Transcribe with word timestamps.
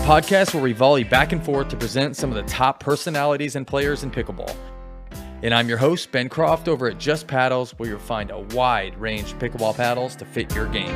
podcast 0.03 0.53
where 0.53 0.61
we 0.61 0.73
volley 0.73 1.05
back 1.05 1.31
and 1.31 1.41
forth 1.41 1.69
to 1.69 1.77
present 1.77 2.17
some 2.17 2.29
of 2.31 2.35
the 2.35 2.43
top 2.51 2.81
personalities 2.81 3.55
and 3.55 3.65
players 3.65 4.03
in 4.03 4.11
pickleball. 4.11 4.53
And 5.41 5.53
I'm 5.53 5.69
your 5.69 5.77
host, 5.77 6.11
Ben 6.11 6.27
Croft, 6.27 6.67
over 6.67 6.89
at 6.89 6.97
Just 6.97 7.27
Paddles, 7.27 7.71
where 7.79 7.87
you'll 7.87 7.99
find 7.99 8.29
a 8.29 8.39
wide 8.39 8.97
range 8.99 9.31
of 9.31 9.39
pickleball 9.39 9.77
paddles 9.77 10.17
to 10.17 10.25
fit 10.25 10.53
your 10.53 10.67
game. 10.67 10.93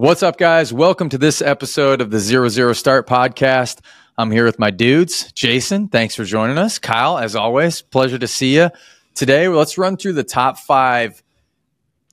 What's 0.00 0.22
up, 0.22 0.38
guys? 0.38 0.72
Welcome 0.72 1.10
to 1.10 1.18
this 1.18 1.42
episode 1.42 2.00
of 2.00 2.10
the 2.10 2.20
Zero 2.20 2.48
Zero 2.48 2.72
Start 2.72 3.06
podcast. 3.06 3.80
I'm 4.16 4.30
here 4.30 4.46
with 4.46 4.58
my 4.58 4.70
dudes. 4.70 5.30
Jason, 5.32 5.88
thanks 5.88 6.14
for 6.14 6.24
joining 6.24 6.56
us. 6.56 6.78
Kyle, 6.78 7.18
as 7.18 7.36
always, 7.36 7.82
pleasure 7.82 8.16
to 8.16 8.26
see 8.26 8.56
you. 8.56 8.70
Today, 9.14 9.46
let's 9.48 9.76
run 9.76 9.98
through 9.98 10.14
the 10.14 10.24
top 10.24 10.56
five 10.56 11.22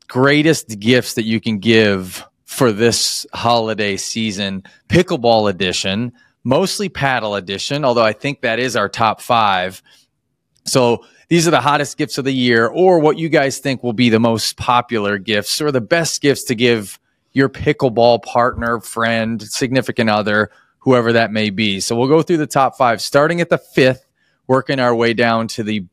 greatest 0.09 0.77
gifts 0.81 1.13
that 1.13 1.23
you 1.23 1.39
can 1.39 1.59
give 1.59 2.25
for 2.43 2.73
this 2.73 3.25
holiday 3.33 3.95
season, 3.95 4.63
pickleball 4.89 5.49
edition, 5.49 6.11
mostly 6.43 6.89
paddle 6.89 7.35
edition, 7.35 7.85
although 7.85 8.03
I 8.03 8.11
think 8.11 8.41
that 8.41 8.59
is 8.59 8.75
our 8.75 8.89
top 8.89 9.21
five. 9.21 9.81
So 10.65 11.05
these 11.29 11.47
are 11.47 11.51
the 11.51 11.61
hottest 11.61 11.97
gifts 11.97 12.17
of 12.17 12.25
the 12.25 12.33
year, 12.33 12.67
or 12.67 12.99
what 12.99 13.17
you 13.17 13.29
guys 13.29 13.59
think 13.59 13.81
will 13.81 13.93
be 13.93 14.09
the 14.09 14.19
most 14.19 14.57
popular 14.57 15.17
gifts 15.17 15.61
or 15.61 15.71
the 15.71 15.79
best 15.79 16.21
gifts 16.21 16.43
to 16.43 16.53
give 16.53 16.99
your 17.37 17.49
pickleball 17.49 18.23
partner, 18.23 18.79
friend, 18.79 19.41
significant 19.41 20.09
other, 20.09 20.49
whoever 20.79 21.13
that 21.13 21.31
may 21.31 21.51
be. 21.51 21.79
So 21.79 21.95
we'll 21.95 22.07
go 22.07 22.23
through 22.23 22.37
the 22.37 22.47
top 22.47 22.75
five, 22.75 22.99
starting 22.99 23.41
at 23.41 23.49
the 23.49 23.59
fifth, 23.59 24.05
working 24.47 24.79
our 24.79 24.95
way 24.95 25.13
down 25.13 25.47
to 25.49 25.63
the 25.63 25.85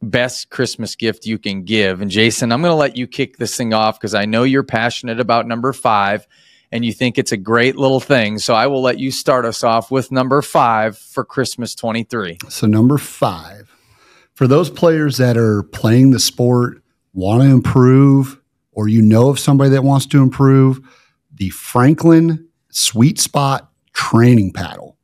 best 0.00 0.50
Christmas 0.50 0.94
gift 0.94 1.26
you 1.26 1.36
can 1.36 1.64
give. 1.64 2.00
And 2.00 2.10
Jason, 2.10 2.52
I'm 2.52 2.62
going 2.62 2.70
to 2.70 2.76
let 2.76 2.96
you 2.96 3.08
kick 3.08 3.38
this 3.38 3.56
thing 3.56 3.74
off 3.74 3.98
because 3.98 4.14
I 4.14 4.24
know 4.24 4.44
you're 4.44 4.62
passionate 4.62 5.18
about 5.18 5.48
number 5.48 5.72
five 5.72 6.28
and 6.70 6.84
you 6.84 6.92
think 6.92 7.18
it's 7.18 7.32
a 7.32 7.36
great 7.36 7.74
little 7.74 8.00
thing. 8.00 8.38
So 8.38 8.54
I 8.54 8.68
will 8.68 8.82
let 8.82 9.00
you 9.00 9.10
start 9.10 9.44
us 9.44 9.64
off 9.64 9.90
with 9.90 10.12
number 10.12 10.42
five 10.42 10.96
for 10.96 11.24
Christmas 11.24 11.74
23. 11.74 12.38
So, 12.48 12.66
number 12.66 12.98
five, 12.98 13.68
for 14.34 14.46
those 14.46 14.70
players 14.70 15.16
that 15.16 15.36
are 15.36 15.64
playing 15.64 16.10
the 16.10 16.20
sport, 16.20 16.82
want 17.12 17.42
to 17.42 17.48
improve, 17.48 18.40
or 18.74 18.88
you 18.88 19.02
know 19.02 19.28
of 19.28 19.38
somebody 19.38 19.70
that 19.70 19.84
wants 19.84 20.06
to 20.06 20.22
improve, 20.22 20.80
the 21.34 21.50
Franklin 21.50 22.46
Sweet 22.70 23.18
Spot 23.18 23.70
Training 23.92 24.52
Paddle. 24.52 24.96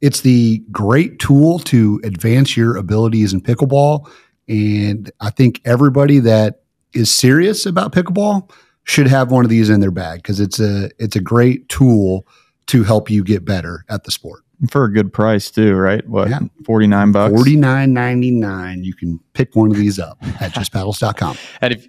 It's 0.00 0.20
the 0.20 0.62
great 0.70 1.18
tool 1.18 1.58
to 1.60 2.00
advance 2.04 2.56
your 2.56 2.76
abilities 2.76 3.32
in 3.32 3.40
pickleball. 3.40 4.08
And 4.48 5.10
I 5.20 5.30
think 5.30 5.60
everybody 5.64 6.20
that 6.20 6.62
is 6.94 7.14
serious 7.14 7.66
about 7.66 7.92
pickleball 7.92 8.50
should 8.84 9.08
have 9.08 9.30
one 9.30 9.44
of 9.44 9.50
these 9.50 9.68
in 9.68 9.80
their 9.80 9.90
bag 9.90 10.22
because 10.22 10.40
it's 10.40 10.58
a 10.58 10.90
it's 10.98 11.16
a 11.16 11.20
great 11.20 11.68
tool 11.68 12.26
to 12.66 12.84
help 12.84 13.10
you 13.10 13.22
get 13.22 13.44
better 13.44 13.84
at 13.88 14.04
the 14.04 14.10
sport 14.10 14.42
for 14.70 14.84
a 14.84 14.92
good 14.92 15.12
price 15.12 15.50
too, 15.50 15.74
right? 15.74 16.06
What 16.08 16.30
yeah. 16.30 16.40
forty 16.64 16.86
nine 16.86 17.12
bucks? 17.12 17.34
Forty 17.34 17.56
nine 17.56 17.92
ninety 17.92 18.30
nine. 18.30 18.84
You 18.84 18.94
can 18.94 19.20
pick 19.34 19.54
one 19.54 19.70
of 19.70 19.76
these 19.76 19.98
up 19.98 20.18
at 20.40 20.52
justpaddles.com. 20.54 21.36
and 21.60 21.74
if 21.74 21.88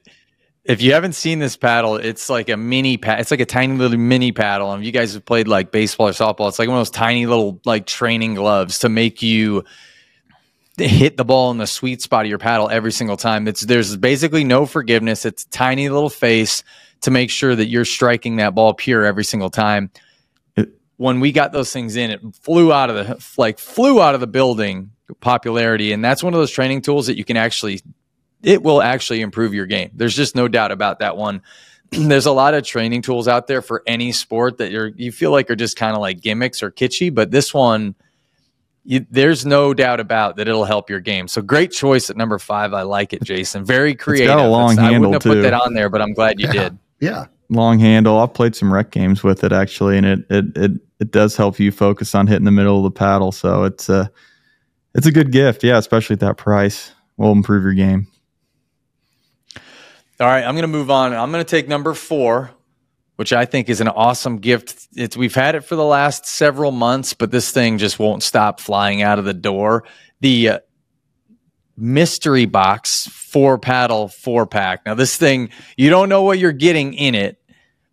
if 0.63 0.81
you 0.81 0.93
haven't 0.93 1.13
seen 1.13 1.39
this 1.39 1.55
paddle, 1.55 1.95
it's 1.95 2.29
like 2.29 2.49
a 2.49 2.57
mini 2.57 2.97
pad. 2.97 3.19
It's 3.19 3.31
like 3.31 3.39
a 3.39 3.45
tiny 3.45 3.75
little 3.75 3.97
mini 3.97 4.31
paddle. 4.31 4.71
And 4.71 4.81
if 4.81 4.85
you 4.85 4.91
guys 4.91 5.13
have 5.13 5.25
played 5.25 5.47
like 5.47 5.71
baseball 5.71 6.09
or 6.09 6.11
softball, 6.11 6.49
it's 6.49 6.59
like 6.59 6.67
one 6.67 6.77
of 6.77 6.81
those 6.81 6.91
tiny 6.91 7.25
little 7.25 7.59
like 7.65 7.85
training 7.85 8.35
gloves 8.35 8.79
to 8.79 8.89
make 8.89 9.21
you 9.21 9.63
hit 10.77 11.17
the 11.17 11.25
ball 11.25 11.51
in 11.51 11.57
the 11.57 11.67
sweet 11.67 12.01
spot 12.01 12.25
of 12.25 12.29
your 12.29 12.37
paddle 12.37 12.69
every 12.69 12.91
single 12.91 13.17
time. 13.17 13.47
It's 13.47 13.61
there's 13.61 13.95
basically 13.95 14.43
no 14.43 14.65
forgiveness. 14.65 15.25
It's 15.25 15.43
a 15.43 15.49
tiny 15.49 15.89
little 15.89 16.09
face 16.09 16.63
to 17.01 17.11
make 17.11 17.29
sure 17.29 17.55
that 17.55 17.67
you're 17.67 17.85
striking 17.85 18.37
that 18.37 18.55
ball 18.55 18.73
pure 18.73 19.05
every 19.05 19.23
single 19.23 19.49
time. 19.49 19.91
when 20.97 21.19
we 21.19 21.31
got 21.31 21.51
those 21.51 21.71
things 21.71 21.95
in, 21.95 22.11
it 22.11 22.21
flew 22.41 22.73
out 22.73 22.89
of 22.89 23.07
the 23.07 23.33
like 23.37 23.59
flew 23.59 24.01
out 24.01 24.15
of 24.15 24.21
the 24.21 24.27
building 24.27 24.91
popularity, 25.21 25.93
and 25.93 26.03
that's 26.03 26.21
one 26.21 26.33
of 26.33 26.39
those 26.39 26.51
training 26.51 26.81
tools 26.81 27.07
that 27.07 27.17
you 27.17 27.23
can 27.23 27.37
actually 27.37 27.81
it 28.43 28.63
will 28.63 28.81
actually 28.81 29.21
improve 29.21 29.53
your 29.53 29.65
game. 29.65 29.91
There's 29.93 30.15
just 30.15 30.35
no 30.35 30.47
doubt 30.47 30.71
about 30.71 30.99
that 30.99 31.17
one. 31.17 31.41
There's 31.91 32.25
a 32.25 32.31
lot 32.31 32.53
of 32.53 32.63
training 32.63 33.01
tools 33.01 33.27
out 33.27 33.47
there 33.47 33.61
for 33.61 33.83
any 33.87 34.11
sport 34.11 34.57
that 34.59 34.71
you're 34.71 34.87
you 34.87 35.11
feel 35.11 35.31
like 35.31 35.49
are 35.49 35.55
just 35.55 35.77
kind 35.77 35.95
of 35.95 36.01
like 36.01 36.21
gimmicks 36.21 36.61
or 36.61 36.71
kitschy, 36.71 37.13
but 37.13 37.31
this 37.31 37.53
one 37.53 37.95
you, 38.89 39.05
there's 39.11 39.45
no 39.45 39.73
doubt 39.73 39.99
about 39.99 40.37
that 40.37 40.47
it'll 40.47 40.65
help 40.65 40.89
your 40.89 40.99
game. 40.99 41.27
So 41.27 41.43
great 41.43 41.71
choice 41.71 42.09
at 42.09 42.17
number 42.17 42.39
five. 42.39 42.73
I 42.73 42.81
like 42.81 43.13
it, 43.13 43.23
Jason. 43.23 43.63
Very 43.63 43.93
creative. 43.93 44.29
It's 44.29 44.35
got 44.35 44.43
a 44.43 44.49
long 44.49 44.71
it's, 44.71 44.79
handle 44.79 44.95
I 44.95 44.97
wouldn't 44.97 45.13
have 45.13 45.23
too. 45.23 45.29
put 45.29 45.41
that 45.43 45.53
on 45.53 45.75
there, 45.75 45.89
but 45.89 46.01
I'm 46.01 46.13
glad 46.13 46.39
you 46.39 46.47
yeah. 46.47 46.53
did. 46.53 46.79
Yeah, 46.99 47.25
long 47.49 47.77
handle. 47.77 48.17
I've 48.19 48.33
played 48.33 48.55
some 48.55 48.73
rec 48.73 48.91
games 48.91 49.23
with 49.23 49.43
it 49.43 49.51
actually, 49.51 49.97
and 49.97 50.05
it 50.07 50.19
it 50.29 50.57
it 50.57 50.71
it 50.99 51.11
does 51.11 51.35
help 51.35 51.59
you 51.59 51.71
focus 51.71 52.15
on 52.15 52.27
hitting 52.27 52.45
the 52.45 52.51
middle 52.51 52.77
of 52.77 52.83
the 52.83 52.91
paddle. 52.91 53.31
So 53.31 53.63
it's 53.63 53.89
a 53.89 54.11
it's 54.95 55.05
a 55.05 55.11
good 55.11 55.31
gift. 55.31 55.63
Yeah, 55.63 55.77
especially 55.77 56.15
at 56.15 56.21
that 56.21 56.37
price, 56.37 56.91
will 57.17 57.31
improve 57.31 57.63
your 57.63 57.73
game. 57.73 58.07
All 60.21 60.27
right, 60.27 60.43
I'm 60.43 60.53
going 60.53 60.63
to 60.63 60.67
move 60.67 60.91
on. 60.91 61.13
I'm 61.13 61.31
going 61.31 61.45
to 61.45 61.49
take 61.49 61.69
number 61.69 61.93
four, 61.93 62.51
which 63.15 63.31
I 63.31 63.45
think 63.45 63.69
is 63.69 63.79
an 63.79 63.87
awesome 63.87 64.39
gift. 64.39 64.89
It's 64.93 65.15
we've 65.15 65.33
had 65.33 65.55
it 65.55 65.61
for 65.61 65.77
the 65.77 65.85
last 65.85 66.25
several 66.25 66.73
months, 66.73 67.13
but 67.13 67.31
this 67.31 67.51
thing 67.51 67.77
just 67.77 67.99
won't 67.99 68.21
stop 68.21 68.59
flying 68.59 69.01
out 69.01 69.17
of 69.17 69.23
the 69.23 69.33
door. 69.33 69.85
The 70.19 70.49
uh, 70.49 70.59
mystery 71.77 72.45
box 72.45 73.07
four 73.07 73.57
paddle 73.57 74.09
four 74.09 74.45
pack. 74.45 74.85
Now, 74.85 74.93
this 74.93 75.15
thing 75.15 75.51
you 75.77 75.89
don't 75.89 76.09
know 76.09 76.23
what 76.23 76.37
you're 76.37 76.51
getting 76.51 76.95
in 76.95 77.15
it, 77.15 77.41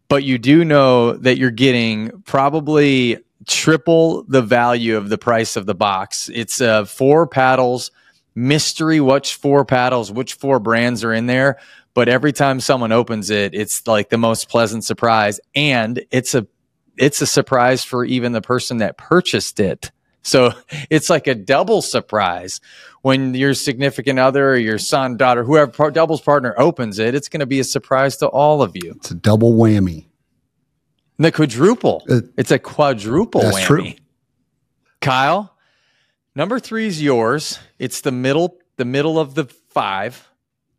but 0.09 0.25
you 0.25 0.37
do 0.37 0.65
know 0.65 1.13
that 1.13 1.39
you're 1.39 1.53
getting 1.53 2.23
probably 2.23 3.19
triple 3.47 4.25
the 4.25 4.43
value 4.43 4.97
of 4.97 5.11
the 5.11 5.19
price 5.19 5.55
of 5.55 5.67
the 5.67 5.77
box. 5.77 6.29
It's 6.35 6.61
uh, 6.61 6.87
four 6.87 7.29
paddles 7.29 7.93
mystery 8.37 9.01
which 9.01 9.35
four 9.35 9.65
paddles, 9.65 10.13
which 10.13 10.35
four 10.35 10.61
brands 10.61 11.03
are 11.03 11.13
in 11.13 11.27
there 11.27 11.59
but 11.97 12.11
every 12.11 12.35
time 12.35 12.61
someone 12.61 12.93
opens 12.93 13.31
it, 13.31 13.55
it's 13.55 13.87
like 13.87 14.11
the 14.11 14.19
most 14.19 14.51
pleasant 14.51 14.85
surprise. 14.85 15.41
And 15.55 16.05
it's 16.11 16.35
a 16.35 16.47
it's 16.99 17.23
a 17.23 17.27
surprise 17.27 17.83
for 17.83 18.05
even 18.05 18.33
the 18.33 18.43
person 18.43 18.77
that 18.79 18.99
purchased 18.99 19.59
it. 19.61 19.91
So 20.21 20.53
it's 20.91 21.09
like 21.09 21.27
a 21.27 21.35
double 21.35 21.81
surprise 21.81 22.61
when 23.01 23.33
your 23.33 23.55
significant 23.55 24.19
other 24.19 24.51
or 24.51 24.57
your 24.57 24.77
son, 24.77 25.17
daughter, 25.17 25.43
whoever 25.43 25.91
doubles 25.91 26.21
partner 26.21 26.55
opens 26.59 26.99
it. 26.99 27.15
It's 27.15 27.31
going 27.31 27.41
to 27.41 27.47
be 27.47 27.61
a 27.61 27.65
surprise 27.65 28.19
to 28.19 28.27
all 28.27 28.61
of 28.61 28.77
you. 28.77 28.93
It's 28.97 29.13
a 29.13 29.15
double 29.15 29.55
whammy. 29.55 30.05
the 31.17 31.33
quadruple. 31.33 32.05
Uh, 32.11 32.21
it's 32.37 32.51
a 32.51 32.59
quadruple 32.59 33.41
that's 33.41 33.57
whammy. 33.57 33.65
True. 33.65 33.93
Kyle, 35.01 35.56
number 36.37 36.61
three 36.61 36.87
is 36.87 37.03
yours. 37.03 37.59
It's 37.81 38.03
the 38.03 38.13
middle, 38.13 38.59
the 38.77 38.85
middle 38.85 39.19
of 39.19 39.35
the 39.35 39.47
five. 39.47 40.29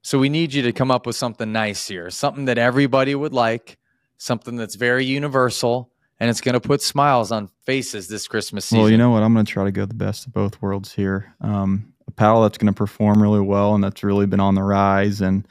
So 0.02 0.18
we 0.18 0.30
need 0.30 0.54
you 0.54 0.62
to 0.62 0.72
come 0.72 0.90
up 0.90 1.06
with 1.06 1.18
something 1.18 1.52
nice 1.52 1.90
here, 1.90 2.10
something 2.10 2.46
that 2.46 2.58
everybody 2.58 3.14
would 3.14 3.34
like, 3.34 3.78
something 4.18 4.56
that's 4.56 4.76
very 4.76 5.04
universal, 5.04 5.92
and 6.20 6.30
it's 6.30 6.40
going 6.40 6.54
to 6.54 6.62
put 6.62 6.82
smiles 6.82 7.32
on 7.32 7.50
faces 7.64 8.08
this 8.08 8.26
Christmas 8.28 8.66
season. 8.66 8.80
Well, 8.80 8.90
you 8.90 8.98
know 8.98 9.10
what? 9.10 9.24
I'm 9.24 9.34
going 9.34 9.46
to 9.46 9.52
try 9.52 9.66
to 9.66 9.72
go 9.72 9.86
the 9.86 9.94
best 9.94 10.26
of 10.26 10.32
both 10.32 10.62
worlds 10.62 10.94
here. 10.94 11.36
Um, 11.42 11.94
a 12.08 12.12
paddle 12.12 12.44
that's 12.44 12.58
going 12.58 12.74
to 12.74 12.78
perform 12.78 13.22
really 13.22 13.42
well 13.42 13.76
and 13.76 13.84
that's 13.84 14.02
really 14.02 14.26
been 14.26 14.40
on 14.40 14.56
the 14.56 14.64
rise 14.64 15.20
and 15.20 15.46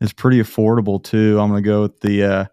is 0.00 0.12
pretty 0.12 0.40
affordable 0.40 1.02
too. 1.02 1.38
I'm 1.38 1.48
going 1.48 1.62
to 1.62 1.66
go 1.66 1.82
with 1.82 2.00
the, 2.00 2.24
uh, 2.24 2.44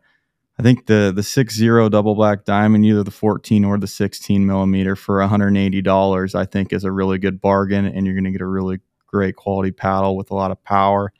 I 0.60 0.64
think 0.64 0.88
the 0.88 1.12
the 1.16 1.24
six 1.24 1.56
zero 1.56 1.88
double 1.88 2.16
black 2.16 2.44
diamond, 2.44 2.86
either 2.86 3.04
the 3.04 3.12
14 3.12 3.64
or 3.64 3.78
the 3.78 3.88
16 3.88 4.46
millimeter 4.46 4.96
for 4.96 5.20
180 5.20 5.82
dollars. 5.82 6.34
I 6.34 6.46
think 6.46 6.74
is 6.74 6.84
a 6.84 6.92
really 6.92 7.20
good 7.20 7.40
bargain, 7.40 7.86
and 7.86 8.06
you're 8.06 8.16
going 8.16 8.24
to 8.24 8.32
get 8.32 8.42
a 8.42 8.48
really 8.48 8.80
great 9.06 9.36
quality 9.36 9.72
paddle 9.72 10.18
with 10.18 10.32
a 10.32 10.36
lot 10.36 10.52
of 10.52 10.64
power 10.64 11.14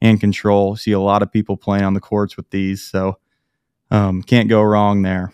and 0.00 0.20
control. 0.20 0.76
See 0.76 0.92
a 0.92 1.00
lot 1.00 1.22
of 1.22 1.32
people 1.32 1.56
playing 1.56 1.84
on 1.84 1.94
the 1.94 2.00
courts 2.00 2.36
with 2.36 2.50
these, 2.50 2.82
so 2.82 3.18
um, 3.90 4.22
can't 4.22 4.48
go 4.48 4.62
wrong 4.62 5.02
there. 5.02 5.32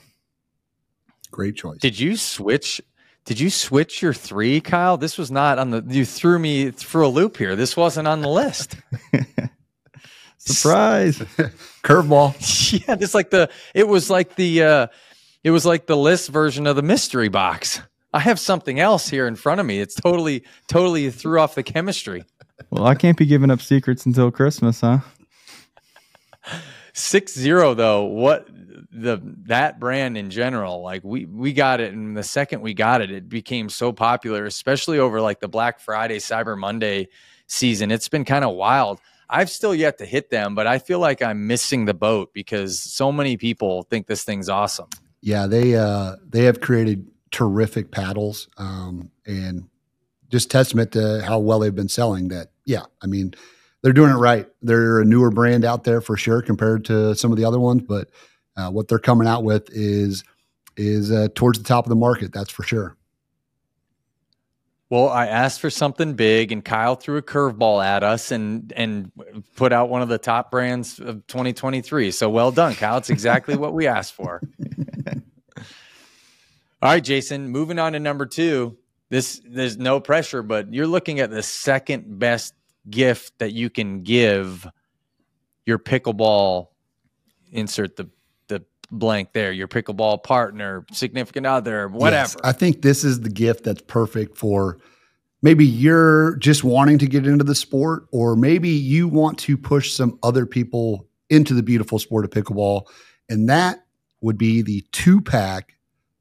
Great 1.31 1.57
choice. 1.57 1.79
Did 1.79 1.99
you 1.99 2.17
switch? 2.17 2.81
Did 3.27 3.39
you 3.39 3.51
switch 3.51 4.01
your 4.01 4.15
three, 4.15 4.63
Kyle? 4.63 4.97
This 4.97 5.19
was 5.19 5.31
not 5.31 5.59
on 5.59 5.71
the. 5.71 5.85
You 5.87 6.07
threw 6.07 6.39
me 6.39 6.71
through 6.71 7.07
a 7.07 7.09
loop 7.09 7.37
here. 7.37 7.57
This 7.57 7.77
wasn't 7.77 8.09
on 8.09 8.23
the 8.23 8.29
list. 8.29 8.77
Surprise! 10.41 11.19
Curveball. 11.85 12.35
yeah, 12.89 12.97
it's 12.99 13.15
like 13.15 13.31
the. 13.31 13.51
It 13.75 13.87
was 13.87 14.11
like 14.11 14.37
the. 14.37 14.63
uh 14.63 14.87
It 15.45 15.51
was 15.51 15.65
like 15.65 15.87
the 15.87 15.97
list 15.97 16.31
version 16.31 16.67
of 16.67 16.77
the 16.77 16.83
mystery 16.83 17.29
box. 17.29 17.81
I 18.13 18.21
have 18.21 18.41
something 18.41 18.81
else 18.81 19.09
here 19.09 19.29
in 19.29 19.37
front 19.37 19.61
of 19.61 19.67
me. 19.67 19.79
It's 19.81 19.95
totally, 19.95 20.43
totally 20.67 21.11
threw 21.11 21.39
off 21.39 21.55
the 21.55 21.63
chemistry. 21.63 22.25
Well, 22.71 22.87
I 22.87 22.95
can't 22.97 23.17
be 23.17 23.27
giving 23.27 23.51
up 23.51 23.61
secrets 23.61 24.05
until 24.05 24.31
Christmas, 24.31 24.81
huh? 24.81 24.99
Six 26.93 27.35
zero 27.35 27.75
though, 27.75 28.05
what 28.05 28.49
the 28.93 29.21
that 29.47 29.79
brand 29.79 30.19
in 30.19 30.31
general, 30.31 30.83
like 30.83 31.05
we 31.05 31.25
we 31.27 31.53
got 31.53 31.81
it, 31.81 31.93
and 31.93 32.17
the 32.17 32.23
second 32.23 32.61
we 32.63 32.75
got 32.75 33.01
it, 33.01 33.11
it 33.11 33.29
became 33.29 33.69
so 33.69 33.93
popular, 33.93 34.45
especially 34.45 34.99
over 34.99 35.21
like 35.21 35.41
the 35.41 35.49
Black 35.49 35.81
Friday, 35.81 36.19
Cyber 36.19 36.59
Monday 36.59 37.09
season. 37.47 37.91
It's 37.91 38.09
been 38.09 38.25
kind 38.25 38.45
of 38.45 38.55
wild. 38.55 39.01
I've 39.31 39.51
still 39.51 39.75
yet 39.75 39.99
to 39.99 40.07
hit 40.07 40.31
them, 40.31 40.55
but 40.55 40.67
I 40.67 40.79
feel 40.79 40.99
like 40.99 41.23
I'm 41.23 41.47
missing 41.47 41.85
the 41.85 41.95
boat 41.95 42.35
because 42.35 42.83
so 42.83 43.13
many 43.13 43.37
people 43.37 43.85
think 43.85 44.07
this 44.07 44.25
thing's 44.25 44.49
awesome. 44.49 44.89
Yeah, 45.21 45.47
they 45.47 45.77
uh, 45.77 46.17
they 46.29 46.45
have 46.45 46.61
created 46.61 47.07
terrific 47.31 47.91
paddles, 47.91 48.49
um, 48.57 49.11
and 49.27 49.69
just 50.31 50.51
testament 50.51 50.93
to 50.93 51.23
how 51.25 51.39
well 51.39 51.61
they've 51.61 51.75
been 51.75 51.89
selling. 51.89 52.29
That 52.29 52.49
yeah, 52.65 52.85
I 53.03 53.07
mean 53.07 53.35
they're 53.83 53.93
doing 53.93 54.11
it 54.11 54.17
right. 54.17 54.47
They're 54.63 55.01
a 55.01 55.05
newer 55.05 55.31
brand 55.31 55.65
out 55.65 55.85
there 55.85 56.01
for 56.01 56.17
sure 56.17 56.43
compared 56.43 56.85
to 56.87 57.15
some 57.15 57.31
of 57.31 57.39
the 57.39 57.45
other 57.45 57.61
ones, 57.61 57.83
but 57.83 58.11
uh, 58.57 58.71
what 58.71 58.89
they're 58.89 58.99
coming 58.99 59.29
out 59.29 59.45
with 59.45 59.69
is 59.71 60.25
is 60.77 61.11
uh, 61.11 61.29
towards 61.35 61.59
the 61.59 61.65
top 61.65 61.85
of 61.85 61.91
the 61.91 61.97
market. 61.97 62.33
That's 62.33 62.51
for 62.51 62.63
sure. 62.63 62.97
Well, 64.91 65.09
I 65.09 65.29
asked 65.29 65.61
for 65.61 65.71
something 65.71 66.15
big, 66.15 66.51
and 66.51 66.65
Kyle 66.65 66.97
threw 66.97 67.17
a 67.17 67.23
curveball 67.23 67.83
at 67.83 68.03
us 68.03 68.33
and 68.33 68.73
and 68.75 69.13
put 69.55 69.73
out 69.73 69.89
one 69.89 70.03
of 70.03 70.09
the 70.09 70.19
top 70.19 70.51
brands 70.51 70.99
of 70.99 71.25
2023. 71.29 72.11
So 72.11 72.29
well 72.29 72.51
done, 72.51 72.75
Kyle. 72.75 72.99
It's 72.99 73.09
exactly 73.09 73.57
what 73.57 73.73
we 73.73 73.87
asked 73.87 74.15
for. 74.15 74.43
All 76.83 76.91
right, 76.91 77.05
Jason. 77.05 77.51
Moving 77.51 77.79
on 77.79 77.93
to 77.93 78.01
number 78.01 78.27
two. 78.27 78.79
This 79.11 79.41
there's 79.45 79.79
no 79.79 80.01
pressure, 80.01 80.43
but 80.43 80.75
you're 80.75 80.89
looking 80.89 81.21
at 81.21 81.31
the 81.31 81.43
second 81.45 82.19
best 82.19 82.55
gift 82.89 83.39
that 83.39 83.53
you 83.53 83.71
can 83.71 84.03
give 84.03 84.67
your 85.67 85.79
pickleball. 85.79 86.69
Insert 87.53 87.95
the 87.95 88.05
the 88.05 88.20
blank 88.91 89.33
there. 89.33 89.53
Your 89.53 89.69
pickleball 89.69 90.23
partner, 90.23 90.85
significant 90.93 91.47
other, 91.47 91.89
whatever. 91.89 92.37
Yes, 92.37 92.37
I 92.45 92.53
think 92.53 92.83
this 92.83 93.05
is 93.05 93.21
the 93.21 93.31
gift 93.31 93.65
that's 93.65 93.83
perfect 93.83 94.37
for 94.37 94.79
maybe 95.43 95.65
you're 95.65 96.37
just 96.37 96.65
wanting 96.65 96.99
to 96.99 97.07
get 97.07 97.27
into 97.27 97.45
the 97.45 97.55
sport, 97.55 98.07
or 98.13 98.37
maybe 98.37 98.69
you 98.69 99.09
want 99.09 99.39
to 99.39 99.57
push 99.57 99.93
some 99.93 100.19
other 100.23 100.47
people 100.47 101.09
into 101.29 101.55
the 101.55 101.63
beautiful 101.63 101.99
sport 101.99 102.25
of 102.25 102.31
pickleball. 102.31 102.87
And 103.29 103.49
that 103.49 103.85
would 104.21 104.37
be 104.37 104.63
the 104.63 104.85
two 104.93 105.21
pack 105.21 105.77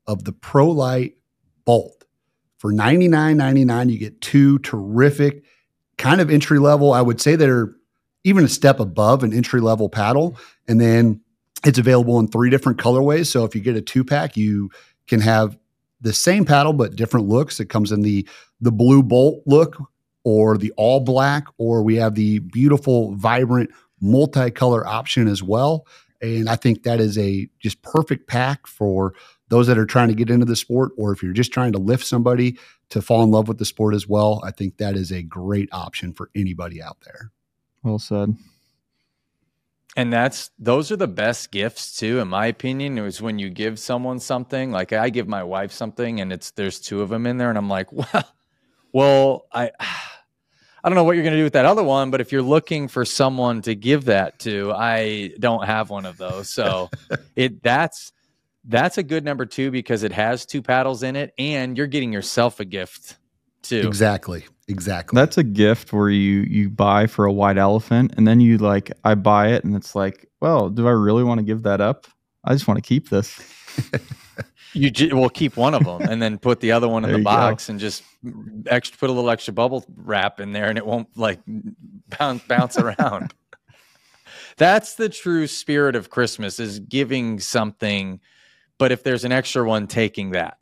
of 0.07 0.23
the 0.23 0.33
ProLite 0.33 1.15
Bolt. 1.65 2.05
For 2.57 2.73
$99.99, 2.73 3.91
you 3.91 3.97
get 3.97 4.21
two 4.21 4.59
terrific, 4.59 5.43
kind 5.97 6.19
of 6.19 6.29
entry 6.29 6.59
level. 6.59 6.93
I 6.93 7.01
would 7.01 7.21
say 7.21 7.35
they're 7.35 7.73
even 8.23 8.43
a 8.43 8.49
step 8.49 8.79
above 8.79 9.23
an 9.23 9.33
entry 9.33 9.61
level 9.61 9.87
paddle. 9.89 10.37
And 10.67 10.79
then 10.79 11.21
it's 11.65 11.77
available 11.77 12.19
in 12.19 12.27
three 12.27 12.49
different 12.49 12.77
colorways. 12.77 13.27
So 13.27 13.43
if 13.45 13.55
you 13.55 13.61
get 13.61 13.75
a 13.75 13.81
two 13.81 14.03
pack, 14.03 14.37
you 14.37 14.69
can 15.07 15.19
have 15.21 15.57
the 16.01 16.13
same 16.13 16.45
paddle 16.45 16.73
but 16.73 16.95
different 16.95 17.27
looks. 17.27 17.59
It 17.59 17.65
comes 17.65 17.91
in 17.91 18.01
the 18.01 18.27
the 18.61 18.71
blue 18.71 19.03
bolt 19.03 19.41
look 19.45 19.77
or 20.23 20.57
the 20.57 20.71
all 20.77 20.99
black, 20.99 21.47
or 21.57 21.81
we 21.81 21.95
have 21.95 22.15
the 22.15 22.39
beautiful, 22.39 23.15
vibrant, 23.15 23.69
multicolor 24.03 24.85
option 24.85 25.27
as 25.27 25.41
well. 25.41 25.85
And 26.21 26.49
I 26.49 26.55
think 26.57 26.83
that 26.83 26.99
is 26.99 27.17
a 27.17 27.49
just 27.59 27.81
perfect 27.81 28.27
pack 28.27 28.67
for 28.67 29.13
those 29.47 29.67
that 29.67 29.77
are 29.77 29.85
trying 29.85 30.09
to 30.09 30.13
get 30.13 30.29
into 30.29 30.45
the 30.45 30.55
sport, 30.55 30.91
or 30.97 31.11
if 31.11 31.23
you're 31.23 31.33
just 31.33 31.53
trying 31.53 31.71
to 31.71 31.79
lift 31.79 32.05
somebody 32.05 32.57
to 32.89 33.01
fall 33.01 33.23
in 33.23 33.31
love 33.31 33.47
with 33.47 33.57
the 33.57 33.65
sport 33.65 33.95
as 33.95 34.07
well. 34.07 34.41
I 34.43 34.51
think 34.51 34.77
that 34.77 34.95
is 34.95 35.11
a 35.11 35.23
great 35.23 35.69
option 35.71 36.13
for 36.13 36.29
anybody 36.35 36.81
out 36.81 36.97
there. 37.05 37.31
Well 37.83 37.99
said. 37.99 38.35
And 39.99 40.13
that's 40.13 40.51
those 40.57 40.93
are 40.93 40.95
the 40.95 41.09
best 41.09 41.51
gifts 41.51 41.97
too, 41.99 42.19
in 42.19 42.29
my 42.29 42.45
opinion. 42.45 42.97
It 42.97 43.01
was 43.01 43.21
when 43.21 43.37
you 43.37 43.49
give 43.49 43.77
someone 43.77 44.21
something, 44.21 44.71
like 44.71 44.93
I 44.93 45.09
give 45.09 45.27
my 45.27 45.43
wife 45.43 45.73
something, 45.73 46.21
and 46.21 46.31
it's 46.31 46.51
there's 46.51 46.79
two 46.79 47.01
of 47.01 47.09
them 47.09 47.27
in 47.27 47.37
there, 47.37 47.49
and 47.49 47.57
I'm 47.57 47.67
like, 47.67 47.91
well, 47.91 48.33
well, 48.93 49.45
I 49.51 49.71
I 49.81 50.87
don't 50.87 50.95
know 50.95 51.03
what 51.03 51.17
you're 51.17 51.25
going 51.25 51.33
to 51.33 51.39
do 51.39 51.43
with 51.43 51.51
that 51.51 51.65
other 51.65 51.83
one, 51.83 52.11
but 52.11 52.21
if 52.21 52.31
you're 52.31 52.41
looking 52.41 52.87
for 52.87 53.03
someone 53.03 53.61
to 53.63 53.75
give 53.75 54.05
that 54.05 54.39
to, 54.39 54.71
I 54.71 55.31
don't 55.37 55.65
have 55.65 55.89
one 55.89 56.05
of 56.05 56.15
those. 56.15 56.49
So 56.49 56.89
it 57.35 57.61
that's 57.61 58.13
that's 58.63 58.97
a 58.97 59.03
good 59.03 59.25
number 59.25 59.45
two 59.45 59.69
because 59.69 60.03
it 60.03 60.13
has 60.13 60.45
two 60.45 60.61
paddles 60.61 61.03
in 61.03 61.17
it, 61.17 61.33
and 61.37 61.75
you're 61.77 61.87
getting 61.87 62.13
yourself 62.13 62.61
a 62.61 62.65
gift 62.65 63.17
too. 63.61 63.87
Exactly. 63.87 64.45
Exactly. 64.67 65.15
That's 65.19 65.37
a 65.37 65.43
gift 65.43 65.91
where 65.93 66.09
you 66.09 66.41
you 66.41 66.69
buy 66.69 67.07
for 67.07 67.25
a 67.25 67.31
white 67.31 67.57
elephant 67.57 68.13
and 68.17 68.27
then 68.27 68.39
you 68.39 68.57
like 68.59 68.91
I 69.03 69.15
buy 69.15 69.47
it 69.49 69.63
and 69.63 69.75
it's 69.75 69.95
like, 69.95 70.29
well, 70.41 70.69
do 70.69 70.87
I 70.87 70.91
really 70.91 71.23
want 71.23 71.39
to 71.39 71.43
give 71.43 71.63
that 71.63 71.81
up? 71.81 72.05
I 72.43 72.53
just 72.53 72.67
want 72.67 72.77
to 72.77 72.87
keep 72.87 73.09
this. 73.09 73.39
you 74.73 74.91
j- 74.91 75.11
will 75.13 75.29
keep 75.29 75.57
one 75.57 75.73
of 75.73 75.83
them 75.83 76.01
and 76.03 76.21
then 76.21 76.37
put 76.37 76.59
the 76.59 76.71
other 76.71 76.87
one 76.87 77.03
in 77.03 77.09
There 77.09 77.13
the 77.13 77.19
you 77.19 77.25
go. 77.25 77.31
box 77.31 77.69
and 77.69 77.79
just 77.79 78.03
extra 78.67 78.97
put 78.97 79.09
a 79.09 79.13
little 79.13 79.29
extra 79.31 79.53
bubble 79.53 79.83
wrap 79.95 80.39
in 80.39 80.51
there 80.53 80.69
and 80.69 80.77
it 80.77 80.85
won't 80.85 81.07
like 81.17 81.39
bounce 82.19 82.43
bounce 82.43 82.77
around. 82.79 83.33
That's 84.57 84.95
the 84.95 85.09
true 85.09 85.47
spirit 85.47 85.95
of 85.95 86.09
Christmas 86.11 86.59
is 86.59 86.79
giving 86.79 87.39
something, 87.39 88.19
but 88.77 88.91
if 88.91 89.01
there's 89.03 89.23
an 89.25 89.31
extra 89.31 89.67
one, 89.67 89.87
taking 89.87 90.31
that. 90.31 90.57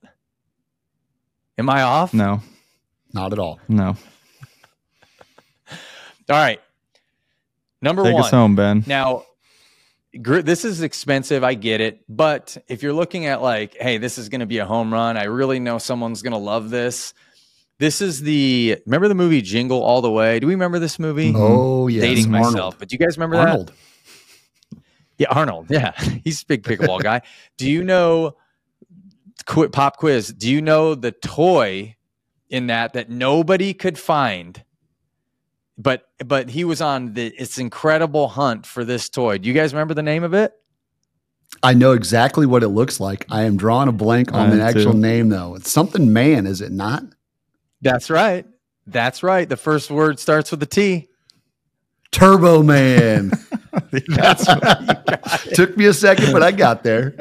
Am 1.58 1.70
I 1.70 1.82
off? 1.82 2.14
No, 2.14 2.42
Not 3.14 3.34
at 3.34 3.40
all. 3.40 3.60
no. 3.68 3.96
All 6.30 6.36
right. 6.36 6.60
Number 7.82 8.04
Take 8.04 8.16
one. 8.16 8.24
us 8.24 8.32
home, 8.32 8.56
Ben. 8.56 8.84
Now, 8.86 9.24
gr- 10.22 10.40
this 10.42 10.66
is 10.66 10.82
expensive. 10.82 11.44
I 11.44 11.54
get 11.54 11.80
it. 11.80 12.02
But 12.10 12.58
if 12.68 12.84
you're 12.84 12.92
looking 12.94 13.28
at 13.28 13.42
like, 13.42 13.76
hey, 13.80 13.98
this 13.98 14.18
is 14.18 14.28
going 14.30 14.42
to 14.42 14.46
be 14.46 14.58
a 14.58 14.66
home 14.66 14.92
run, 14.92 15.16
I 15.16 15.26
really 15.26 15.60
know 15.60 15.78
someone's 15.78 16.22
going 16.22 16.34
to 16.34 16.38
love 16.40 16.70
this. 16.70 17.14
This 17.80 18.02
is 18.02 18.22
the 18.22 18.78
remember 18.88 19.08
the 19.08 19.16
movie 19.16 19.42
Jingle 19.42 19.82
All 19.84 20.02
the 20.02 20.12
Way? 20.12 20.40
Do 20.40 20.48
we 20.48 20.54
remember 20.56 20.80
this 20.80 20.98
movie? 21.00 21.32
Mm-hmm. 21.32 21.42
Oh, 21.42 21.88
yes. 21.88 22.02
Dating 22.02 22.34
Arnold. 22.34 22.54
myself, 22.54 22.80
but 22.80 22.90
do 22.90 22.96
you 22.96 23.00
guys 23.06 23.18
remember 23.18 23.38
that? 23.38 23.48
Arnold. 23.50 23.74
Yeah, 25.20 25.28
Arnold. 25.30 25.68
Yeah, 25.70 25.92
he's 26.24 26.42
a 26.42 26.46
big 26.48 26.64
pickleball 26.64 27.02
guy. 27.04 27.22
Do 27.58 27.70
you 27.70 27.84
know? 27.84 28.36
Qu- 29.46 29.70
pop 29.70 29.98
quiz. 29.98 30.30
Do 30.34 30.50
you 30.52 30.62
know 30.62 30.96
the 30.96 31.12
toy 31.12 31.96
in 32.50 32.68
that 32.68 32.94
that 32.94 33.10
nobody 33.10 33.74
could 33.74 33.98
find? 33.98 34.64
But 35.78 36.08
but 36.26 36.50
he 36.50 36.64
was 36.64 36.82
on 36.82 37.14
the 37.14 37.28
it's 37.38 37.58
incredible 37.58 38.28
hunt 38.30 38.66
for 38.66 38.84
this 38.84 39.10
toy. 39.10 39.38
Do 39.38 39.48
you 39.48 39.54
guys 39.54 39.74
remember 39.74 39.94
the 39.94 40.04
name 40.04 40.24
of 40.24 40.34
it? 40.34 40.54
I 41.64 41.74
know 41.74 41.94
exactly 41.94 42.46
what 42.46 42.64
it 42.64 42.70
looks 42.70 43.00
like. 43.00 43.26
I 43.30 43.44
am 43.44 43.58
drawing 43.58 43.88
a 43.88 43.94
blank 43.94 44.34
on 44.34 44.52
I 44.52 44.56
the 44.56 44.62
actual 44.62 44.92
too. 44.94 44.98
name, 45.00 45.30
though. 45.30 45.56
It's 45.56 45.72
something 45.72 46.14
man, 46.14 46.46
is 46.46 46.62
it 46.62 46.72
not? 46.72 47.04
That's 47.82 48.10
right. 48.10 48.46
That's 48.86 49.24
right. 49.24 49.48
The 49.48 49.58
first 49.58 49.90
word 49.90 50.20
starts 50.20 50.52
with 50.52 50.62
a 50.64 50.68
T. 50.68 51.10
Turbo 52.12 52.64
Man. 52.64 53.32
That's 54.08 54.48
right. 54.48 55.28
Took 55.54 55.78
me 55.78 55.86
a 55.86 55.94
second, 55.94 56.32
but 56.32 56.42
I 56.42 56.52
got 56.52 56.84
there. 56.84 57.16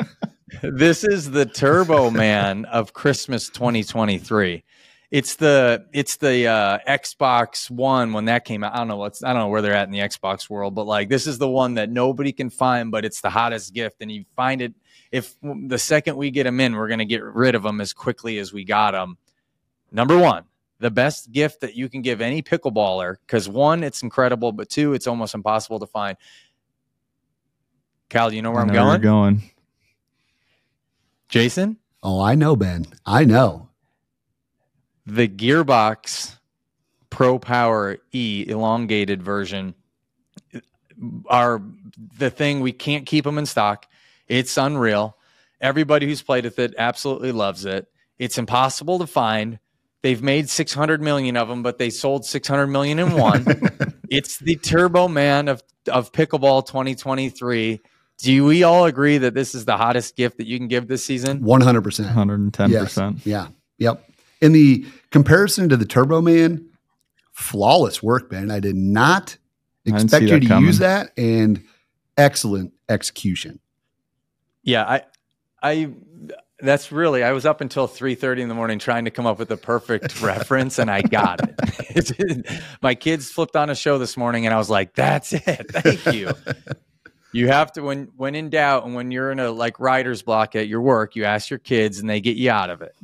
this 0.63 1.05
is 1.05 1.31
the 1.31 1.45
Turbo 1.45 2.11
Man 2.11 2.65
of 2.67 2.93
Christmas 2.93 3.49
2023. 3.49 4.65
It's 5.11 5.37
the 5.37 5.87
it's 5.93 6.17
the 6.17 6.49
uh, 6.49 6.79
Xbox 6.89 7.71
One 7.71 8.13
when 8.13 8.25
that 8.25 8.45
came 8.45 8.65
out. 8.65 8.75
I 8.75 8.79
don't 8.79 8.89
know 8.89 8.97
what's 8.97 9.23
I 9.23 9.33
don't 9.33 9.43
know 9.43 9.49
where 9.49 9.63
they're 9.63 9.75
at 9.75 9.87
in 9.87 9.93
the 9.93 10.01
Xbox 10.01 10.51
world, 10.51 10.75
but 10.75 10.85
like 10.87 11.09
this 11.09 11.27
is 11.27 11.39
the 11.39 11.49
one 11.49 11.75
that 11.75 11.91
nobody 11.91 12.33
can 12.33 12.51
find, 12.51 12.91
but 12.91 13.05
it's 13.05 13.21
the 13.21 13.31
hottest 13.31 13.73
gift, 13.73 13.97
and 14.01 14.11
you 14.11 14.25
find 14.35 14.61
it 14.61 14.75
if 15.13 15.37
the 15.43 15.79
second 15.79 16.17
we 16.17 16.31
get 16.31 16.45
them 16.45 16.59
in, 16.59 16.75
we're 16.75 16.89
gonna 16.89 17.05
get 17.05 17.23
rid 17.23 17.55
of 17.55 17.63
them 17.63 17.81
as 17.81 17.93
quickly 17.93 18.39
as 18.39 18.53
we 18.53 18.65
got 18.65 18.91
them. 18.93 19.17
Number 19.93 20.19
one, 20.19 20.45
the 20.81 20.91
best 20.91 21.31
gift 21.31 21.61
that 21.61 21.75
you 21.77 21.89
can 21.89 22.03
give 22.03 22.21
any 22.21 22.43
pickleballer 22.43 23.17
because 23.27 23.49
one, 23.49 23.85
it's 23.85 24.03
incredible, 24.03 24.51
but 24.51 24.69
two, 24.69 24.93
it's 24.93 25.07
almost 25.07 25.35
impossible 25.35 25.79
to 25.81 25.87
find. 25.87 26.17
Cal, 28.09 28.31
do 28.31 28.37
you 28.37 28.43
know 28.43 28.51
where 28.51 28.61
I 28.61 28.63
I'm 28.63 28.73
know 28.73 28.87
where 28.87 28.99
going? 28.99 29.35
you're 29.35 29.43
going. 29.43 29.51
Jason? 31.29 31.77
Oh, 32.03 32.21
I 32.21 32.35
know, 32.35 32.55
Ben. 32.57 32.87
I 33.05 33.25
know. 33.25 33.69
The 35.07 35.29
Gearbox 35.29 36.37
Pro 37.11 37.39
Power 37.39 37.99
E 38.13 38.45
elongated 38.49 39.23
version 39.23 39.75
are 41.27 41.63
the 42.19 42.31
thing 42.31 42.61
we 42.61 42.73
can't 42.73 43.07
keep 43.07 43.25
them 43.25 43.39
in 43.39 43.47
stock. 43.47 43.87
It's 44.29 44.57
unreal. 44.57 45.17
Everybody 45.61 46.07
who's 46.07 46.23
played 46.23 46.45
with 46.45 46.59
it 46.59 46.75
absolutely 46.77 47.33
loves 47.33 47.65
it. 47.65 47.87
It's 48.19 48.39
impossible 48.39 48.99
to 48.99 49.07
find. 49.07 49.59
They've 50.03 50.23
made 50.23 50.49
600 50.49 51.01
million 51.01 51.37
of 51.37 51.49
them, 51.49 51.63
but 51.63 51.79
they 51.79 51.91
sold 51.91 52.25
600 52.25 52.67
million 52.67 52.99
in 52.99 53.13
one. 53.13 53.45
it's 54.11 54.39
the 54.39 54.57
Turbo 54.57 55.09
Man 55.09 55.49
of 55.49 55.63
of 55.89 56.13
pickleball 56.13 56.67
2023. 56.67 57.81
Do 58.19 58.45
we 58.45 58.63
all 58.63 58.87
agree 58.87 59.19
that 59.19 59.35
this 59.35 59.55
is 59.55 59.65
the 59.65 59.77
hottest 59.77 60.17
gift 60.17 60.39
that 60.39 60.47
you 60.47 60.59
can 60.59 60.69
give 60.69 60.89
this 60.89 61.05
season? 61.05 61.41
100%. 61.41 62.15
110%. 62.15 63.21
Yeah. 63.25 63.49
Yep. 63.79 64.03
In 64.41 64.53
the 64.53 64.85
comparison 65.11 65.69
to 65.69 65.77
the 65.77 65.87
Turbo 65.87 66.21
Man, 66.21 66.69
flawless 67.33 68.03
work, 68.03 68.31
Ben. 68.31 68.51
I 68.51 68.61
did 68.61 68.77
not 68.77 69.37
expect 69.85 70.25
you 70.25 70.41
to 70.41 70.47
coming. 70.47 70.67
use 70.67 70.79
that. 70.79 71.13
And 71.17 71.63
excellent 72.17 72.73
execution. 72.89 73.61
Yeah, 74.63 74.85
I, 74.85 75.03
I, 75.63 75.91
that's 76.61 76.91
really. 76.91 77.23
I 77.23 77.33
was 77.33 77.47
up 77.47 77.61
until 77.61 77.87
three 77.87 78.15
thirty 78.15 78.43
in 78.43 78.49
the 78.49 78.55
morning 78.55 78.79
trying 78.79 79.05
to 79.05 79.11
come 79.11 79.27
up 79.27 79.39
with 79.39 79.49
the 79.49 79.57
perfect 79.57 80.21
reference, 80.23 80.79
and 80.79 80.91
I 80.91 81.03
got 81.03 81.41
it. 81.43 82.47
My 82.83 82.95
kids 82.95 83.31
flipped 83.31 83.57
on 83.57 83.71
a 83.71 83.75
show 83.75 83.99
this 83.99 84.17
morning, 84.17 84.47
and 84.47 84.55
I 84.55 84.59
was 84.59 84.71
like, 84.71 84.95
"That's 84.95 85.33
it. 85.33 85.71
Thank 85.71 86.07
you." 86.15 86.33
you 87.33 87.49
have 87.49 87.73
to 87.73 87.83
when 87.83 88.09
when 88.17 88.35
in 88.35 88.51
doubt, 88.51 88.87
and 88.87 88.95
when 88.95 89.11
you're 89.11 89.31
in 89.31 89.39
a 89.39 89.51
like 89.51 89.79
writer's 89.79 90.23
block 90.23 90.57
at 90.57 90.67
your 90.67 90.81
work, 90.81 91.15
you 91.15 91.25
ask 91.25 91.51
your 91.51 91.59
kids, 91.59 91.99
and 91.99 92.09
they 92.09 92.21
get 92.21 92.37
you 92.37 92.51
out 92.51 92.71
of 92.71 92.81
it. 92.81 92.97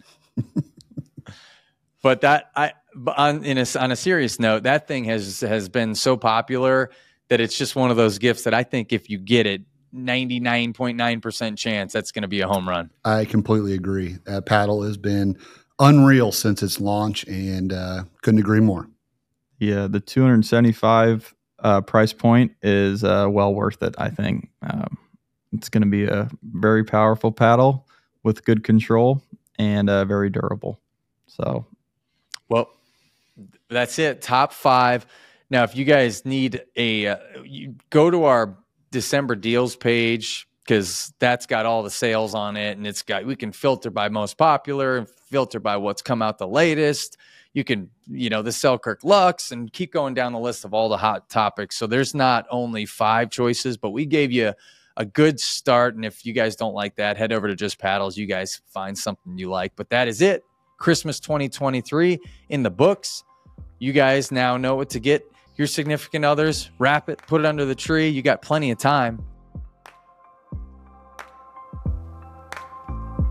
But 2.02 2.21
that 2.23 2.50
I 2.54 2.73
on 3.16 3.44
in 3.44 3.59
a, 3.59 3.66
on 3.78 3.92
a 3.92 3.97
serious 3.97 4.38
note, 4.38 4.64
that 4.64 4.87
thing 4.87 5.04
has 5.04 5.40
has 5.40 5.68
been 5.68 5.94
so 5.94 6.16
popular 6.16 6.90
that 7.28 7.40
it's 7.40 7.56
just 7.56 7.75
one 7.76 7.90
of 7.90 7.97
those 7.97 8.18
gifts 8.18 8.42
that 8.44 8.52
I 8.52 8.62
think 8.62 8.92
if 8.92 9.09
you 9.09 9.18
get 9.18 9.47
it, 9.47 9.62
99.9% 9.94 11.56
chance 11.56 11.92
that's 11.92 12.12
going 12.12 12.23
to 12.23 12.28
be 12.28 12.40
a 12.40 12.49
home 12.49 12.68
run. 12.68 12.90
I 13.04 13.25
completely 13.25 13.75
agree. 13.75 14.18
That 14.25 14.47
paddle 14.47 14.82
has 14.82 14.97
been 14.97 15.38
unreal 15.78 16.32
since 16.32 16.62
its 16.62 16.80
launch 16.80 17.25
and 17.26 17.73
uh, 17.73 18.04
couldn't 18.23 18.40
agree 18.40 18.61
more. 18.61 18.88
Yeah, 19.59 19.87
the 19.87 20.00
275 20.00 21.35
uh, 21.61 21.80
price 21.82 22.12
point 22.12 22.52
is 22.62 23.04
uh, 23.04 23.28
well 23.30 23.54
worth 23.54 23.82
it, 23.82 23.94
I 23.97 24.11
think. 24.11 24.49
Um, 24.62 24.99
it's 25.52 25.68
going 25.68 25.82
to 25.82 25.88
be 25.88 26.04
a 26.04 26.28
very 26.42 26.85
powerful 26.85 27.30
paddle 27.30 27.87
with 28.23 28.44
good 28.44 28.64
control 28.64 29.23
and 29.59 29.88
uh, 29.88 30.04
very 30.04 30.30
durable. 30.30 30.80
So, 31.26 31.66
well, 32.52 32.71
that's 33.71 33.99
it. 33.99 34.21
Top 34.21 34.52
five. 34.52 35.06
Now, 35.50 35.64
if 35.64 35.75
you 35.75 35.85
guys 35.85 36.25
need 36.25 36.62
a, 36.76 37.06
uh, 37.06 37.16
go 37.90 38.11
to 38.11 38.25
our 38.25 38.56
December 38.90 39.35
deals 39.35 39.75
page 39.75 40.47
because 40.64 41.12
that's 41.18 41.47
got 41.47 41.66
all 41.66 41.82
the 41.82 41.90
sales 41.90 42.35
on 42.35 42.56
it 42.56 42.76
and 42.76 42.87
it's 42.87 43.02
got 43.02 43.25
we 43.25 43.35
can 43.35 43.50
filter 43.50 43.90
by 43.90 44.09
most 44.09 44.37
popular 44.37 44.99
and 44.99 45.09
filter 45.09 45.59
by 45.59 45.76
what's 45.76 46.02
come 46.02 46.23
out 46.23 46.38
the 46.38 46.47
latest. 46.47 47.16
You 47.54 47.64
can 47.64 47.90
you 48.06 48.30
know 48.30 48.42
the 48.42 48.52
Selkirk 48.52 49.02
Luxx 49.02 49.50
and 49.50 49.73
keep 49.73 49.92
going 49.92 50.14
down 50.14 50.32
the 50.32 50.38
list 50.38 50.64
of 50.64 50.73
all 50.73 50.88
the 50.88 50.97
hot 50.97 51.28
topics. 51.28 51.76
So 51.76 51.87
there's 51.87 52.14
not 52.14 52.47
only 52.50 52.87
five 52.87 53.30
choices 53.30 53.76
but 53.76 53.90
we 53.90 54.06
gave 54.06 54.30
you 54.30 54.52
a 54.97 55.04
good 55.06 55.40
start 55.40 55.94
and 55.94 56.04
if 56.04 56.26
you 56.26 56.35
guys 56.35 56.54
don't 56.54 56.75
like 56.75 56.97
that 56.97 57.16
head 57.16 57.32
over 57.32 57.49
to 57.49 57.56
just 57.56 57.78
paddles. 57.78 58.16
You 58.16 58.26
guys 58.26 58.61
find 58.66 58.97
something 58.97 59.38
you 59.38 59.49
like. 59.49 59.73
But 59.75 59.90
that 59.90 60.06
is 60.06 60.21
it 60.21 60.44
christmas 60.82 61.20
2023 61.20 62.18
in 62.50 62.62
the 62.62 62.70
books 62.70 63.24
you 63.78 63.92
guys 63.92 64.30
now 64.30 64.56
know 64.56 64.76
what 64.76 64.90
to 64.90 65.00
get 65.00 65.24
your 65.56 65.66
significant 65.66 66.24
others, 66.24 66.70
wrap 66.78 67.08
it, 67.08 67.18
put 67.26 67.40
it 67.40 67.46
under 67.46 67.64
the 67.64 67.74
tree. 67.74 68.08
You 68.08 68.22
got 68.22 68.42
plenty 68.42 68.70
of 68.70 68.78
time. 68.78 69.24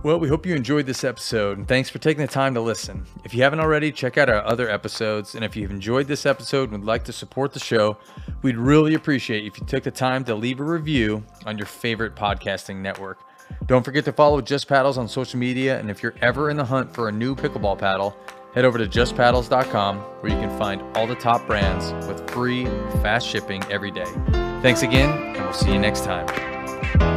Well, 0.03 0.19
we 0.19 0.27
hope 0.27 0.47
you 0.47 0.55
enjoyed 0.55 0.87
this 0.87 1.03
episode 1.03 1.59
and 1.59 1.67
thanks 1.67 1.89
for 1.89 1.99
taking 1.99 2.25
the 2.25 2.31
time 2.31 2.55
to 2.55 2.61
listen. 2.61 3.05
If 3.23 3.35
you 3.35 3.43
haven't 3.43 3.59
already, 3.59 3.91
check 3.91 4.17
out 4.17 4.29
our 4.29 4.43
other 4.45 4.67
episodes. 4.69 5.35
And 5.35 5.45
if 5.45 5.55
you've 5.55 5.69
enjoyed 5.69 6.07
this 6.07 6.25
episode 6.25 6.71
and 6.71 6.79
would 6.79 6.87
like 6.87 7.03
to 7.05 7.13
support 7.13 7.53
the 7.53 7.59
show, 7.59 7.97
we'd 8.41 8.57
really 8.57 8.95
appreciate 8.95 9.45
if 9.45 9.59
you 9.59 9.65
took 9.67 9.83
the 9.83 9.91
time 9.91 10.23
to 10.23 10.33
leave 10.33 10.59
a 10.59 10.63
review 10.63 11.23
on 11.45 11.57
your 11.57 11.67
favorite 11.67 12.15
podcasting 12.15 12.77
network. 12.77 13.19
Don't 13.65 13.83
forget 13.83 14.05
to 14.05 14.13
follow 14.13 14.41
Just 14.41 14.67
Paddles 14.67 14.97
on 14.97 15.07
social 15.07 15.39
media. 15.39 15.79
And 15.79 15.89
if 15.89 16.01
you're 16.03 16.15
ever 16.21 16.49
in 16.49 16.57
the 16.57 16.65
hunt 16.65 16.93
for 16.93 17.09
a 17.09 17.11
new 17.11 17.35
pickleball 17.35 17.77
paddle, 17.77 18.15
head 18.53 18.65
over 18.65 18.77
to 18.77 18.85
justpaddles.com 18.85 19.97
where 19.97 20.31
you 20.31 20.37
can 20.39 20.57
find 20.57 20.81
all 20.97 21.07
the 21.07 21.15
top 21.15 21.45
brands 21.47 21.91
with 22.07 22.29
free, 22.31 22.65
fast 23.01 23.27
shipping 23.27 23.63
every 23.71 23.91
day. 23.91 24.11
Thanks 24.61 24.83
again, 24.83 25.09
and 25.35 25.43
we'll 25.43 25.53
see 25.53 25.71
you 25.71 25.79
next 25.79 26.03
time. 26.03 27.10